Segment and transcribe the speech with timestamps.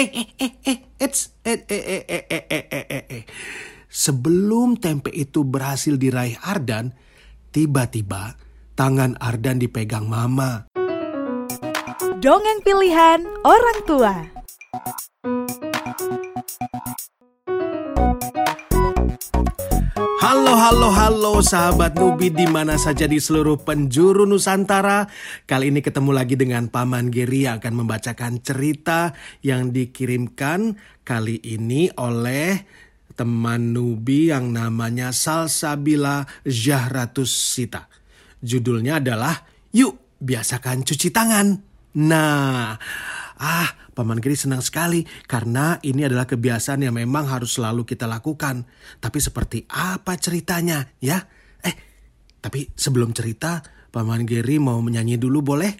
[0.00, 3.24] Eh, eh, eh, eh, eh, eh, eh, eh, eh, eh, eh, eh, eh.
[3.84, 6.96] Sebelum tempe itu berhasil diraih Ardan,
[7.52, 8.32] tiba-tiba
[8.72, 10.72] tangan Ardan dipegang Mama.
[12.16, 14.14] Dongeng pilihan orang tua.
[20.30, 25.10] Halo, halo, halo sahabat Nubi di mana saja di seluruh penjuru Nusantara.
[25.42, 29.10] Kali ini ketemu lagi dengan Paman Giri yang akan membacakan cerita
[29.42, 32.62] yang dikirimkan kali ini oleh
[33.18, 37.90] teman Nubi yang namanya Salsabila Zahratus Sita.
[38.38, 39.34] Judulnya adalah
[39.74, 41.58] Yuk Biasakan Cuci Tangan.
[42.06, 42.78] Nah,
[43.40, 48.64] ah Paman Giri senang sekali karena ini adalah kebiasaan yang memang harus selalu kita lakukan.
[49.02, 51.20] Tapi seperti apa ceritanya ya?
[51.60, 51.74] Eh,
[52.40, 55.74] tapi sebelum cerita, Paman Giri mau menyanyi dulu boleh?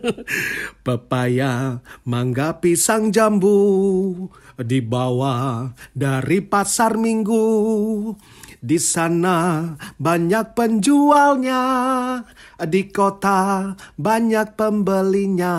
[0.84, 3.56] Pepaya, mangga, pisang, jambu
[4.60, 7.44] dibawa dari pasar minggu.
[8.60, 11.62] Di sana banyak penjualnya,
[12.60, 15.56] di kota banyak pembelinya.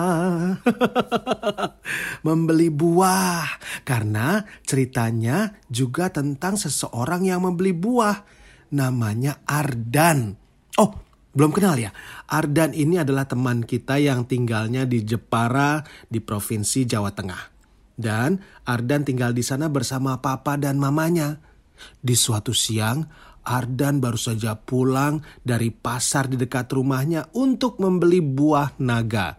[2.26, 8.22] Membeli buah, karena ceritanya juga tentang seseorang yang membeli buah.
[8.70, 10.38] Namanya Ardan.
[10.78, 10.94] Oh,
[11.34, 11.90] belum kenal ya?
[12.30, 17.50] Ardan ini adalah teman kita yang tinggalnya di Jepara di Provinsi Jawa Tengah.
[17.98, 21.51] Dan Ardan tinggal di sana bersama papa dan mamanya.
[21.98, 23.04] Di suatu siang,
[23.42, 29.34] Ardan baru saja pulang dari pasar di dekat rumahnya untuk membeli buah naga.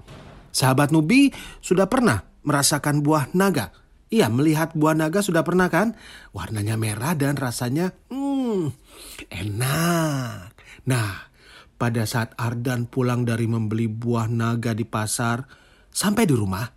[0.52, 1.31] Sahabat Nubi
[1.64, 3.72] sudah pernah merasakan buah naga?
[4.14, 5.98] Iya, melihat buah naga sudah pernah kan?
[6.36, 8.70] Warnanya merah dan rasanya hmm,
[9.31, 10.54] enak.
[10.86, 11.34] Nah,
[11.80, 15.42] pada saat Ardan pulang dari membeli buah naga di pasar,
[15.89, 16.67] sampai di rumah,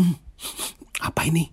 [0.00, 0.14] hmm,
[1.04, 1.44] apa ini?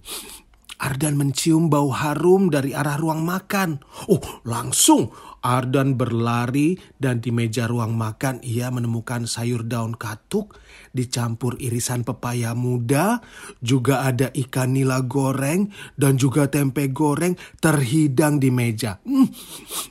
[0.81, 3.85] Ardan mencium bau harum dari arah ruang makan.
[4.09, 10.57] Oh, langsung Ardan berlari dan di meja ruang makan ia menemukan sayur daun katuk
[10.89, 13.21] dicampur irisan pepaya muda,
[13.61, 19.01] juga ada ikan nila goreng dan juga tempe goreng terhidang di meja.
[19.01, 19.29] Hmm,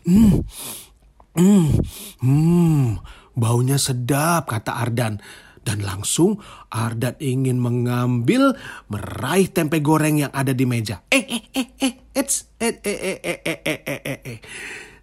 [0.07, 0.35] hmm,
[1.35, 1.67] hmm,
[2.23, 2.87] hmm,
[3.35, 5.23] baunya sedap kata Ardan.
[5.71, 8.59] Dan langsung Ardan ingin mengambil
[8.91, 11.07] meraih tempe goreng yang ada di meja.
[11.15, 14.39] Eh, eh, eh, eh, it's, eh, eh, eh, eh, eh, eh, eh, eh, eh.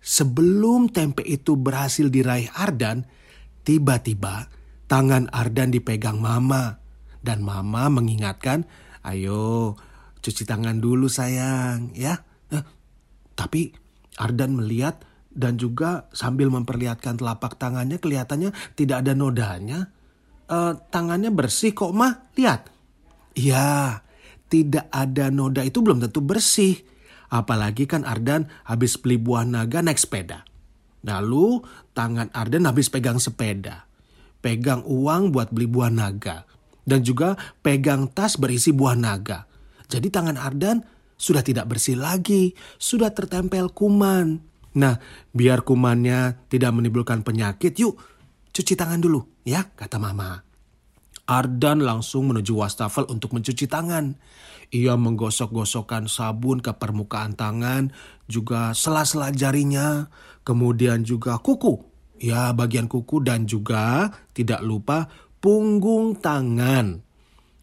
[0.03, 3.07] Sebelum tempe itu berhasil diraih Ardan,
[3.63, 4.51] tiba-tiba
[4.91, 6.83] tangan Ardan dipegang Mama.
[7.23, 8.67] Dan Mama mengingatkan,
[9.07, 9.79] ayo
[10.19, 12.27] cuci tangan dulu sayang, ya.
[12.51, 12.63] Eh,
[13.39, 13.71] tapi
[14.19, 14.99] Ardan melihat
[15.31, 19.95] dan juga sambil memperlihatkan telapak tangannya kelihatannya tidak ada nodanya
[20.51, 22.31] uh, tangannya bersih kok mah.
[22.35, 22.71] Lihat.
[23.37, 24.01] Iya,
[24.49, 26.81] tidak ada noda itu belum tentu bersih.
[27.27, 30.47] Apalagi kan Ardan habis beli buah naga naik sepeda.
[31.05, 31.61] Lalu
[31.93, 33.85] tangan Ardan habis pegang sepeda.
[34.41, 36.47] Pegang uang buat beli buah naga.
[36.87, 39.43] Dan juga pegang tas berisi buah naga.
[39.91, 40.81] Jadi tangan Ardan
[41.19, 42.55] sudah tidak bersih lagi.
[42.79, 44.39] Sudah tertempel kuman.
[44.77, 44.95] Nah,
[45.33, 47.97] biar kumannya tidak menimbulkan penyakit, yuk
[48.53, 50.43] cuci tangan dulu ya, kata mama.
[51.27, 54.19] Ardan langsung menuju wastafel untuk mencuci tangan.
[54.75, 57.95] Ia menggosok-gosokkan sabun ke permukaan tangan,
[58.27, 60.11] juga sela-sela jarinya,
[60.43, 61.87] kemudian juga kuku.
[62.19, 65.07] Ya, bagian kuku dan juga tidak lupa
[65.39, 67.03] punggung tangan.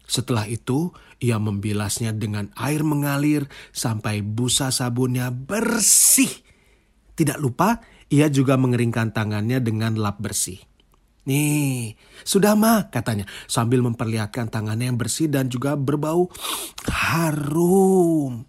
[0.05, 6.29] Setelah itu, ia membilasnya dengan air mengalir sampai busa sabunnya bersih.
[7.17, 7.81] Tidak lupa,
[8.13, 10.61] ia juga mengeringkan tangannya dengan lap bersih.
[11.25, 16.29] Nih, sudah mah katanya sambil memperlihatkan tangannya yang bersih dan juga berbau
[16.85, 18.45] harum.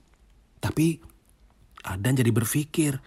[0.61, 1.01] Tapi
[1.87, 3.01] Adan jadi berpikir,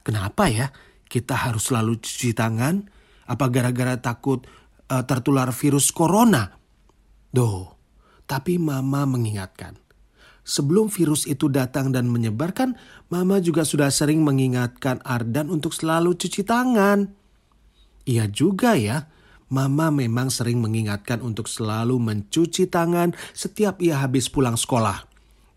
[0.00, 0.72] kenapa ya
[1.04, 2.86] kita harus selalu cuci tangan?
[3.28, 4.46] Apa gara-gara takut
[4.88, 6.56] uh, tertular virus corona?
[7.28, 7.76] Doh,
[8.24, 9.76] tapi mama mengingatkan.
[10.44, 12.76] Sebelum virus itu datang dan menyebarkan,
[13.08, 17.23] mama juga sudah sering mengingatkan Ardan untuk selalu cuci tangan.
[18.04, 19.08] Iya juga ya,
[19.52, 25.04] Mama memang sering mengingatkan untuk selalu mencuci tangan setiap ia habis pulang sekolah.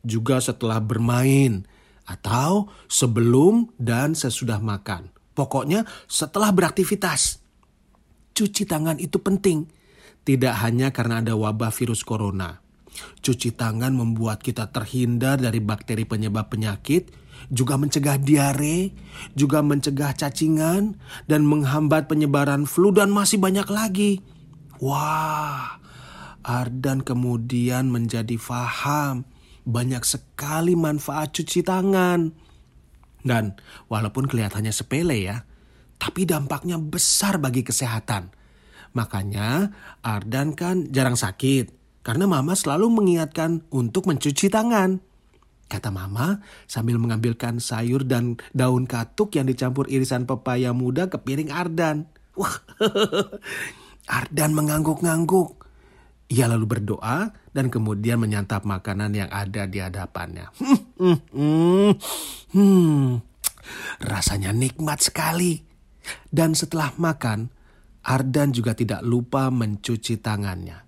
[0.04, 1.64] Juga setelah bermain
[2.06, 5.10] atau sebelum dan sesudah makan.
[5.34, 7.42] Pokoknya setelah beraktivitas.
[8.38, 9.66] Cuci tangan itu penting.
[10.22, 12.60] Tidak hanya karena ada wabah virus corona.
[13.24, 17.10] Cuci tangan membuat kita terhindar dari bakteri penyebab penyakit,
[17.48, 18.92] juga mencegah diare,
[19.34, 24.20] juga mencegah cacingan, dan menghambat penyebaran flu dan masih banyak lagi.
[24.78, 25.82] Wah,
[26.46, 29.26] Ardan kemudian menjadi faham
[29.68, 32.32] banyak sekali manfaat cuci tangan.
[33.20, 33.60] Dan
[33.92, 35.44] walaupun kelihatannya sepele ya,
[36.00, 38.32] tapi dampaknya besar bagi kesehatan.
[38.96, 41.76] Makanya Ardan kan jarang sakit
[42.08, 45.04] karena mama selalu mengingatkan untuk mencuci tangan.
[45.68, 51.52] Kata mama sambil mengambilkan sayur dan daun katuk yang dicampur irisan pepaya muda ke piring
[51.52, 52.08] Ardan.
[52.40, 52.56] Wah,
[54.24, 55.68] Ardan mengangguk-ngangguk.
[56.32, 60.48] Ia lalu berdoa dan kemudian menyantap makanan yang ada di hadapannya.
[60.56, 61.92] Hmm, hmm, hmm,
[62.56, 63.08] hmm.
[64.08, 65.68] Rasanya nikmat sekali.
[66.32, 67.52] Dan setelah makan,
[68.08, 70.80] Ardan juga tidak lupa mencuci tangannya.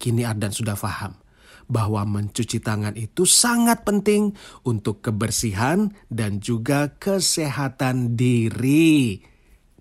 [0.00, 1.25] Kini Ardan sudah paham
[1.66, 4.34] bahwa mencuci tangan itu sangat penting
[4.66, 9.22] untuk kebersihan dan juga kesehatan diri.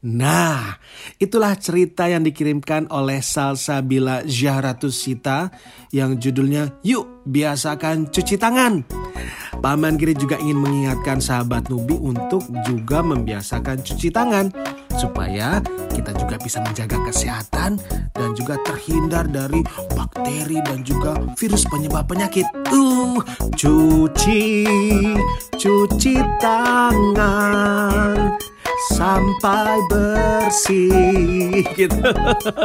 [0.06, 0.78] Nah,
[1.18, 5.50] itulah cerita yang dikirimkan oleh Salsabila Zahratus Sita
[5.90, 8.86] yang judulnya Yuk Biasakan Cuci Tangan.
[9.66, 14.54] Paman Giri juga ingin mengingatkan sahabat Nubi untuk juga membiasakan cuci tangan
[14.95, 15.59] supaya
[15.92, 17.77] kita juga bisa menjaga kesehatan
[18.15, 19.62] dan juga terhindar dari
[19.94, 22.47] bakteri dan juga virus penyebab penyakit.
[22.71, 23.19] Uh,
[23.56, 24.65] cuci,
[25.56, 28.36] cuci tangan
[28.95, 32.12] sampai bersih gitu.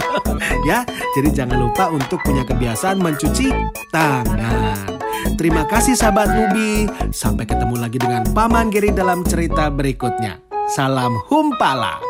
[0.69, 0.85] ya,
[1.17, 3.50] jadi jangan lupa untuk punya kebiasaan mencuci
[3.91, 5.00] tangan.
[5.37, 6.88] Terima kasih sahabat Nubi.
[7.12, 10.41] Sampai ketemu lagi dengan Paman Geri dalam cerita berikutnya.
[10.71, 12.10] Salam Humpala.